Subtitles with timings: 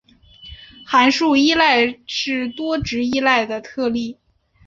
[0.83, 4.17] 函数依赖是多值依赖的特例。